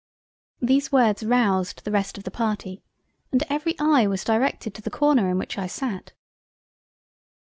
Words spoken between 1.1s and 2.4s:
roused the rest of the